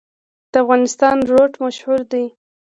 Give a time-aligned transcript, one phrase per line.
[0.51, 2.25] د افغانستان روټ مشهور دی